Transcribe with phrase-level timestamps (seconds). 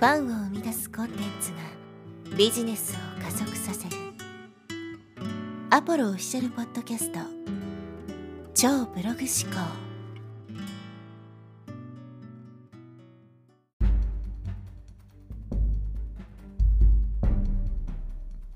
[0.00, 1.58] ファンを生み出すコンテンツが
[2.34, 3.96] ビジネスを加速させる。
[5.68, 7.18] アポロオフィシャルポッドキャスト。
[8.54, 9.60] 超ブログ思考。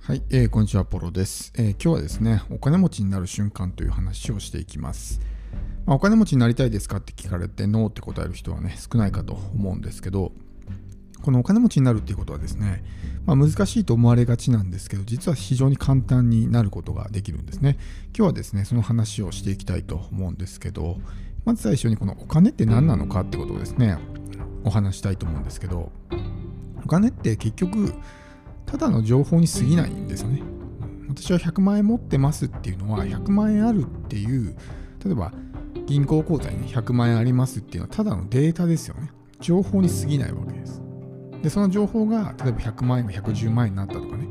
[0.00, 5.20] はい、えー、こんにちは、ポロです、えー、今日はですね、お金持ちになる瞬間という話をしていきます。
[5.84, 10.32] まあ、お金持ちになりたいですかって聞かれて、ノーって答える人はね、少ないかと思うんですけど、
[11.24, 12.84] このお金持ちになるっていうことはですね、
[13.24, 17.78] まあ、難しいと思われがちなんですけど、実は非常に簡単になることができるんですね。
[18.14, 20.98] 今日はですね、その話をしていきたいと思うんですけど、
[21.46, 23.96] まず最初にこのお金って何なのかってことをですね、
[24.64, 25.90] お話したいと思うんですけど、
[26.84, 27.94] お金って結局、
[28.66, 30.42] ただの情報に過ぎないんですよね。
[31.08, 34.54] 私は100万円持ってますっていうのは、100万円あるっていう、
[35.02, 35.32] 例えば
[35.86, 39.10] 銀行口座に、100万円ありますっていうのはただのデータですよね。
[39.40, 40.83] 情報に過ぎないわけです。
[41.44, 44.26] でその情報が例えば100万円が110万円になったとかね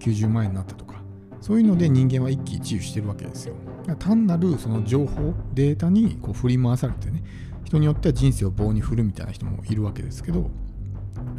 [0.00, 0.96] 90万円になったとか
[1.40, 3.54] そういうので人間は一喜一憂してるわけですよ。
[4.00, 7.22] 単なるその情報データにこう振り回されてね
[7.64, 10.50] 人によっては人生を棒に振るみたいな人もいるわけですけど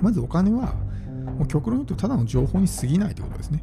[0.01, 0.75] まずお金は
[1.37, 3.61] もう極論言うとただの情報に過ぎないということですね。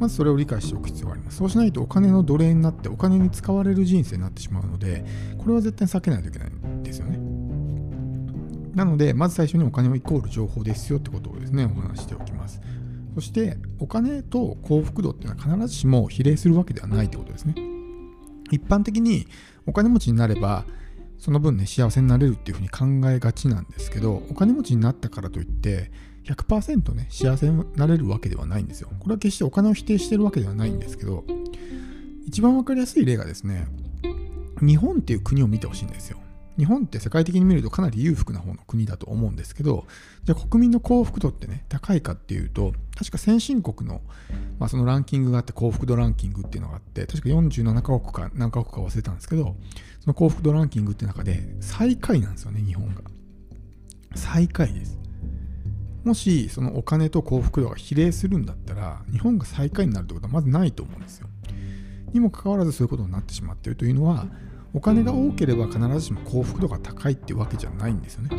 [0.00, 1.36] まずそれを理解しておく必要があります。
[1.36, 5.04] そうしないとお金の奴隷になってお金に使われる人生になってしまうので
[5.38, 7.21] これは絶対避けないといけないんですよね。
[8.74, 12.60] なので、まず最初にお金はイコール情報ですよってことをですね、お話しておきます。
[13.14, 17.54] そして、お金と幸福度っていうのは必ずしも比例するわけではないってことですね。
[18.50, 19.26] 一般的に
[19.66, 20.64] お金持ちになれば、
[21.18, 25.90] その分ね、幸せになれるっていうふうに考えがちなんですけど、お金持ちになったからといって、
[26.24, 28.88] 100%ね、幸せになれるわけではないんですよ。
[28.98, 31.24] これは決してお金を否定してるわけではないんですけど、
[32.26, 33.66] 一番わかりやすい例がですね、
[34.60, 36.18] 日本っていう国を見てほしいんですよ。
[36.58, 39.86] 日本って世界的に見るとかなり裕福な方の国だと思うんですけど、
[40.24, 44.02] じゃあ国民の幸福度ってね、高いかっていうと、確か先進国の、
[44.58, 49.56] まあ、そのランキングがあって幸福度ランキングっていうのがあって、確か47カ国か何カ国か忘れたんですけど、
[50.00, 53.02] その幸福度ランキングって中で最下位なんですよね、日本が。
[54.14, 54.98] 最下位です。
[56.04, 61.28] もしそのお金と幸福度が比例するんだったら、日本が最下位になるってことはまずないと思うんですよ。
[62.12, 64.26] にもかかわらずそういうことになってしまっているというのは、
[64.74, 68.30] お金が多ければ必ずしも幸福度が高いってわけじゃないんですよね。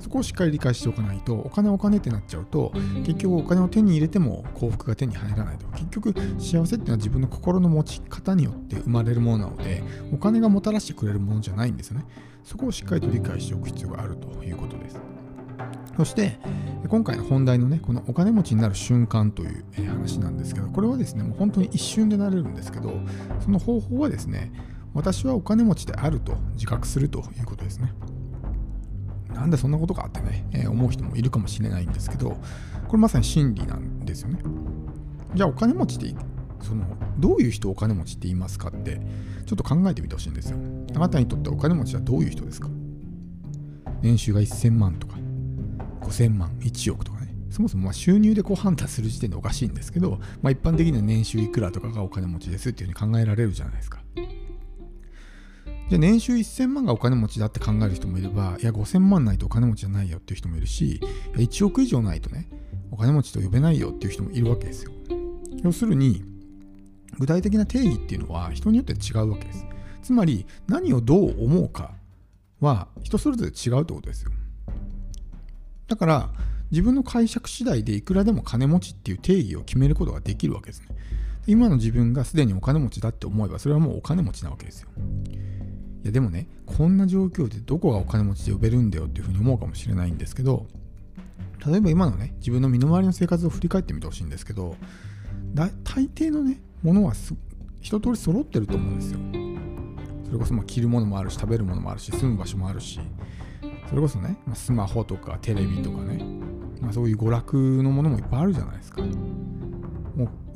[0.00, 2.72] そこをしっかり理解しておかないとお金お金ってなっちゃうと
[3.06, 5.66] 結局お金を手に入れても幸福が手に入らないと。
[5.68, 12.04] 結局幸せっていうのは自分の心の持ち方によって生まれるものなのでお金がもたらしてくれるものじゃないんですよね。
[12.42, 15.00] そこをしっかりと理解しておく必要があるということです。
[15.96, 16.38] そして
[16.88, 22.98] 今回の本題のねこのお金持ちになる瞬間という話なんですけどこれはですねもう本当に一瞬でなれるんですけど
[23.40, 24.52] その方法はですね
[24.94, 27.92] 私はお金持ちであると自覚するということですね。
[29.34, 32.36] なんでそんなことかってね、えー、思う人もいるかもしれないんですけど、
[32.86, 34.38] これまさに真理なんですよね。
[35.34, 36.14] じゃあお金持ちって
[36.60, 36.84] その
[37.18, 39.00] どういう人をお金持ちって言いますかって
[39.46, 40.58] ちょっと考えてみてほしいんですよ。
[40.94, 42.68] あなたにとってお金持ちはどういう人ですか？
[44.02, 45.16] 年収が1000万とか
[46.02, 47.34] 5000万、1億とかね。
[47.50, 54.01] そもそもま収入でこう判断する時点でおかしいんですけど、まあ、一般的には年収いくらとかがお金持ちですっていうふうに考えられるじゃないですか。
[55.92, 61.02] じゃ年収1000万がお金持ちだって考える人もいれば、いや5000万ないとお金持ちじゃないよっていう人もいるし、
[61.34, 62.48] 1億以上ないとね、
[62.90, 64.92] お金持ちと呼べないよっていう人もいるわけですよ。
[65.62, 66.24] 要するに、
[67.18, 69.66] 具体的な定義っていうのは人によって違うわけです。
[70.02, 71.92] つまり、何をどう思うか
[72.60, 74.30] は人それぞれ違うってことですよ。
[75.88, 76.30] だから、
[76.70, 80.86] 自分の解釈次第でいくらでも金持ちっていう定義を決めることができるわけですね。
[81.46, 84.88] 今の自分がすでにお金持ちだって思えば、それはもうお金持ちなわけですよ。
[86.02, 90.66] いやでもね、こんな状況でどこがお金持ちで呼べるんだよっていうふうに思うかもしれないんですけど、
[91.64, 94.76] 例えば今のね、自分の身の回りの生活を振り返ってみてほしいんですけど、
[95.54, 95.70] 大
[96.08, 97.12] 抵のね、ものは
[97.80, 99.20] 一通り揃ってると思うんですよ。
[100.24, 102.98] それこそま着るものもあるし、食べるものもあるし、住む場所もあるし、
[103.88, 106.24] それこそね、まスマホとかテレビとかね、
[106.80, 109.02] まあ、そういう娯楽のものもいっぱいあるじゃないですか。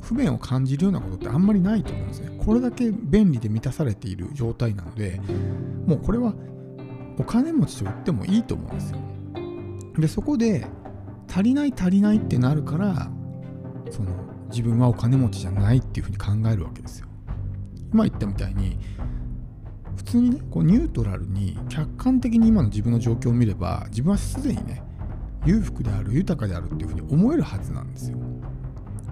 [0.01, 2.37] 不便を感じるようなことってあんまりないと思うんですね。
[2.43, 5.19] これだけ便利で満たされている状態なので、
[5.85, 6.33] もうこれは
[7.17, 8.99] お金持ちと言ってもいいと思うんですよ。
[9.97, 10.67] で、そこで
[11.27, 13.09] 足りない足りないってなるから、
[13.91, 14.11] その
[14.49, 17.07] 自分はお金持ちじゃないっていうふうに考えるわけですよ。
[17.91, 18.79] 今言ったみたいに、
[19.95, 24.83] 普通にね、こうニュートラルに客観的に今の自分の状況を見れば、自分はすでにね、
[25.45, 28.17] 裕福である、豊かであるっていうふうに思えるはずなんですよ。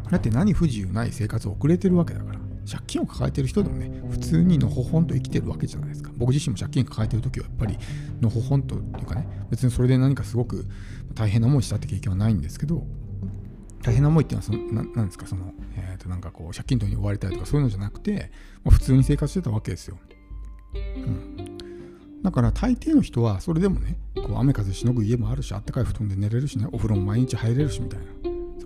[0.10, 2.40] だって何不自由ない生活を送れてるわけだから。
[2.69, 6.12] 借金を抱えてる人でもね普通にのほほんと生きてるわけじゃないですか。
[6.18, 7.78] 僕自身も借金抱えてる時はやっぱり
[8.22, 10.66] のほほんとっていうかね別にそれで何かすごく
[11.13, 12.84] 大変な思いしたって経験はないんですけど
[13.84, 18.31] 大変な思いっていうのはそのなんですかその、えー、となんかこう借金取りに追われたりとかそういうのじゃなくて、
[18.63, 20.00] まあ、普通に生活してたわけですよ、
[20.74, 21.58] うん、
[22.24, 28.06] だから大抵の人はそれでもねこう雨風しのぐ家もあるしあったかい布団で寝れるしねお風呂も毎日入れるしみたいな。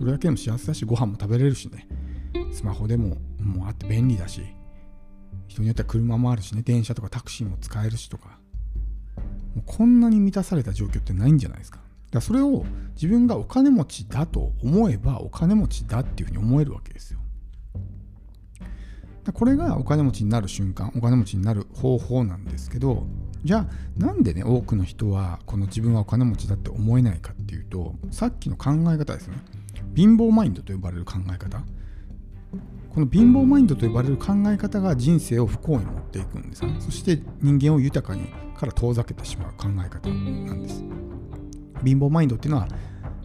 [0.00, 1.86] それだけでも幸せだしご飯も食べれるしね。
[2.52, 4.40] スマホでももうあって便利だし。
[5.46, 6.62] 人によっては車もあるしね。
[6.62, 8.38] 電車とかタクシーも使えるしとか。
[9.54, 11.80] もうこんなに満たされた状況ってないんじゃないですか。
[11.80, 12.64] だからそれを
[12.94, 17.20] 自分がお金持ちだと思えばお金持ちだっていうふうに思えるわけですよ。
[19.34, 23.06] これがお金持ちになる瞬間お金持ちになる方法なんですけど
[23.44, 23.66] じゃあ
[24.00, 29.59] なんでね多くの人はこの自分はお金持ちだって思えないかっていうとさっきの考え方ですよね。
[29.94, 31.62] 貧乏マインドと呼ばれる考え方。
[32.90, 36.76] この貧乏マインドと呼ばれる考え方が人生を不幸に持っていくんですね。
[36.80, 38.26] そして人間を豊かに
[38.56, 40.82] から遠ざけてしまう考え方なんです。
[41.84, 42.68] 貧乏マインドっていうのは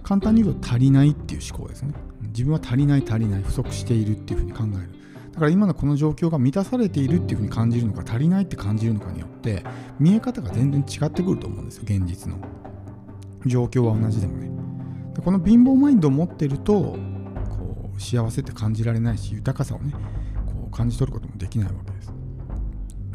[0.03, 1.93] 簡単に言うと足りないっていう思考ですね。
[2.27, 4.89] 自分は足りない足りない不足しているっていうふうに考える。
[5.33, 9.63] だから今のこの状況が満たされているっていうふうに感じるのか足りないって感じるのかによって
[9.99, 12.37] 見え方が全然違ってくると思うんですよ現実の。
[13.45, 14.49] 状況は同じでもね。
[15.15, 19.93] でこの貧乏マインドを持ってるとこう幸せって感じられないし豊かさをね
[20.45, 22.13] こう感じ取ることもできないわけです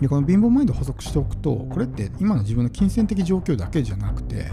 [0.00, 4.50] でこの貧乏マインドを補足しておくとこれって今の自分の金銭的状況だけじゃなくて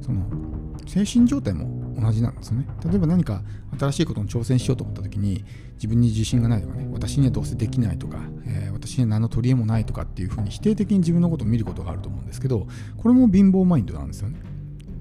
[0.00, 0.24] その
[0.86, 2.66] 精神状態も同じなんですよね。
[2.84, 3.42] 例えば何か
[3.78, 5.44] 新しいことに挑戦しようと思った時に
[5.74, 12.66] 自分に自信がないとかね私にはどうせできないとか、えー、私には何の取り柄もないとかっていうふうに否定的に自分のことを見ることがあると思うんですけど
[12.96, 14.38] これも貧乏マインドなんですよね。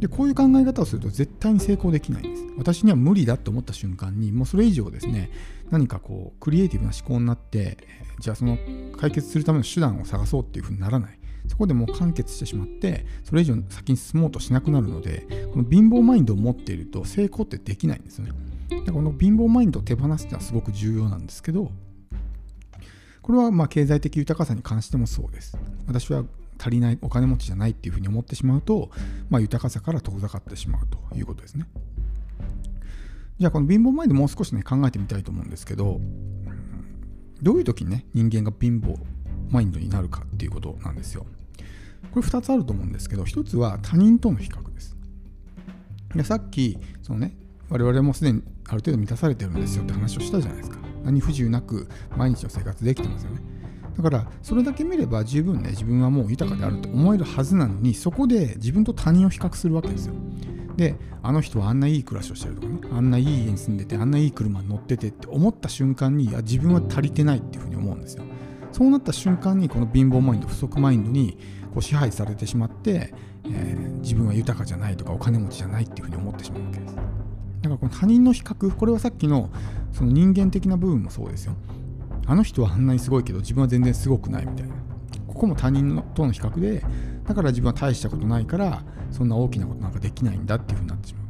[0.05, 2.43] でこういう考え方をすると絶対に成功できないんです。
[2.57, 5.31] 私には無理だと思った瞬間にもうそれ以上ですね
[5.71, 7.79] 何かこうクリエイティブな思考になって
[8.19, 8.57] じゃあその
[8.97, 11.19] 解決するための手段を探そうっていうふうにならない。
[11.47, 18.31] そこでもう完結してしまってそれ以上先に進もうとしなくなるのでこの貧乏マインドを持っていると成功ってできないんですよね
[18.71, 21.71] だからこの貧乏マインドを手放すっていうのはすごく重要なんですけど
[23.21, 25.55] これはまあ経済的豊かさに関してもそうです
[25.85, 26.23] 私は
[26.65, 28.89] 足りないお金持ちじゃないっていうふうに思ってしまうと、
[29.29, 31.67] まあ、豊かさから遠ざかってしまうということですね
[33.37, 35.99] じゃあこの貧乏マインドもう少しね考えてみたいと思うんですけど
[37.41, 38.97] どういう時にね人間が貧乏
[39.49, 41.25] マインドになるかっていうことなんですよ。
[42.11, 44.95] これ2つあると思うんですけど、1つは他人との比較です。
[46.15, 47.35] でさっき、そのね、
[47.69, 50.77] 我々もすでにある程度満たされてるんですよって話をしたじゃないですか。
[51.03, 53.41] 何不自由なく毎日の生活できてますよね。
[53.97, 60.13] だからそれだけ見れば十分ね自分はもう豊かであると思えるはずなのにそこで自分と他人を比較するわけですよ。
[60.75, 68.23] であの人はあんないい暮らしをしてるとかねあんないい家に住んでてあんないい車に乗っててって思った瞬間にいや自分は足りてないっていうふうに思うんですよ。
[68.73, 71.37] そうなった瞬間にこの貧乏マインド不足マインドに
[71.73, 73.13] こう支配されてしまって、
[73.45, 77.05] えー、自分は豊かじゃないとかお金持ちじゃないっていうふうに思ってしまうわけですだか
[77.69, 79.49] らこの他人の比較これはさっきの
[79.93, 81.55] その人間的な部分もそうですよ
[82.27, 84.75] あの人はあんなにすごいけど自分は全然すごくないみたいな。
[85.27, 86.81] ここも他人との比較で
[87.27, 91.21] だから自分は大したことないからそんな大きなことなんかできないんだっていうふうになってしま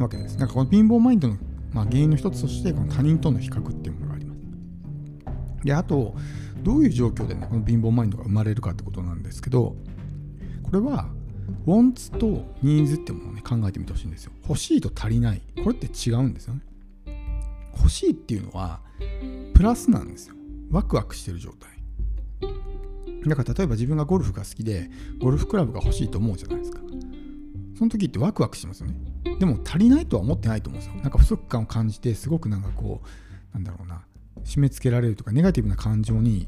[0.00, 0.02] う。
[0.02, 0.38] わけです。
[0.38, 1.36] だかこの貧乏マインドの、
[1.72, 4.38] まあ、原因の一つとしてこの他人との比較っていうものがあります。
[5.64, 6.14] であと
[6.62, 9.74] どういう状況でねこの貧乏マインドが生まれるかってことなんですけど
[10.62, 11.08] これは
[11.66, 14.32] ウォンツとニーズってものをね考えてみてほしいんですよ。
[14.46, 15.40] 欲しいと足りない。
[15.64, 16.60] これって違うんですよね。
[17.76, 18.80] 欲しいっていうのは
[19.58, 20.36] プラスなんですよ。
[20.70, 21.68] ワクワクしてる状態。
[23.26, 24.88] だから例えば自分がゴルフが好きで
[25.18, 26.78] ゴルフクラブが欲しいと思うじゃないですか。
[27.76, 28.94] その時ってワクワクしますよね。
[29.40, 31.02] でも足りないとは思ってないと思うんですよ。
[31.02, 34.04] なんか不足感を感じてすごくなんかこうなんだろうな
[34.44, 36.46] 締め付けられるとかネガティブな感情に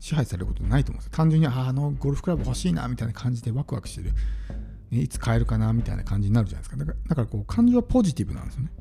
[0.00, 1.12] 支配されることないと思うんですよ。
[1.16, 4.10] 単純にあのゴルフクラブ欲しいなみたいな感じでワクワクしてる。
[4.90, 6.76] いつ買えるかなみたいな感じになるじゃないですか。
[6.76, 8.72] だからだからこう感情はポジティブなんですよね。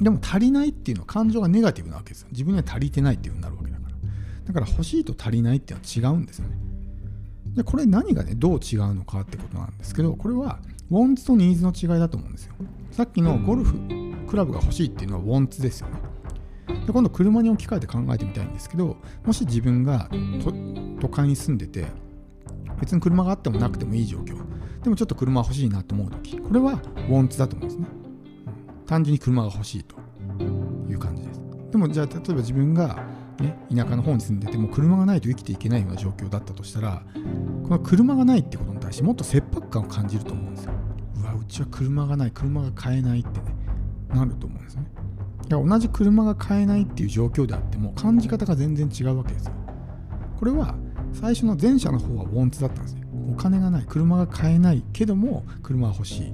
[0.00, 2.28] でも足りないっていうのは感情がネガティブなわけですよ。
[2.32, 3.94] 自分には足りてないっていうふうになるわけだから。
[4.46, 6.56] だから欲しいと足りないっていうのは違うんですよね。
[7.54, 10.58] でこれ何がねどう違うのかってことなんですけどこれは
[10.90, 12.54] ウォンツとニーズの違いだと思うんですよ。
[12.90, 13.78] さっきのゴルフ
[14.28, 16.00] クラブが欲しいっていうのはウォンツですよね。
[16.86, 20.10] で今度車に置き換えて考えてみたいんですけどもし自分が
[21.00, 21.86] 都会に住んでて
[22.80, 24.36] 別に車があってもなくてもいい状況。
[24.82, 26.72] でもちょっと車欲しいなと思う時これは
[27.08, 27.86] ウォンツだと思うんですね、
[28.86, 29.96] 単純に車が欲しいと
[30.88, 33.04] いう感じですでもじゃあ例えば自分が、
[33.40, 37.02] ね、田舎の方に住んでても車がないと生きていけないような状況だったとしたら
[37.62, 40.72] この車がないってことに対してもっと切迫感を感じると思うんですよ
[41.20, 43.54] うわうちは車がない車が買えないってね
[44.08, 44.84] なると思うんですね
[45.48, 49.52] 同じ車が買えないっていう状況であっても感じ方が全然違うわけですよ。
[50.38, 50.74] これは
[51.12, 53.02] 最初の前者の方はウォンツだったんですね。
[53.30, 56.32] お金がない、車が買えないけども車は欲しい。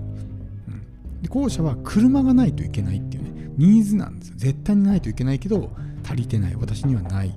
[1.22, 4.34] で後者は車がないといけないっていうね、ニーズなんですよ。
[4.36, 5.70] 絶対にないといけないけど
[6.04, 7.32] 足りてない、私にはないっ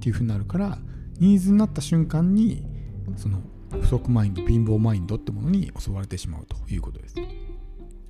[0.00, 0.78] ていうふうになるから、
[1.18, 2.64] ニーズになった瞬間に
[3.16, 7.16] その不足マインド、貧乏マインドってものに襲われてしまうということです。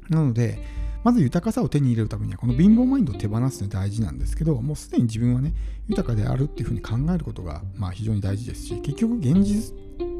[0.08, 0.58] なので、
[1.04, 5.54] まず豊かさを手に入れるためには、この貧乏マインドを手放すの大事なんですけど、もうすでに自分はね、
[5.88, 9.76] 豊かであるっていうふうに考えることが、まあ、非常に大事ですし、結局現実、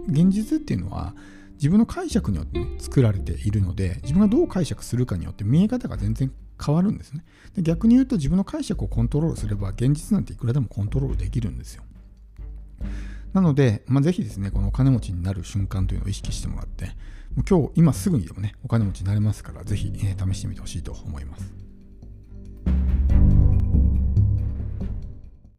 [0.09, 1.14] 現実っていうのは、
[1.57, 6.33] 自分の解釈によって、ね、作られているので、自分がどう解釈するかによって見え方が全然
[6.65, 7.25] 変わるんですね。
[7.55, 11.85] で逆に言うと、自分の解釈をコントロールすれば、現実なんていくらでもコントロールできるんですよ。
[13.33, 16.87] なので、まあ、ぜひですね、このお金持ちになる瞬間というのを意識してもらって、
[17.35, 21.66] もう今日、今すぐにでもね、お金持ちになれますから、ぜひ、えー、試してみてほしいと思います。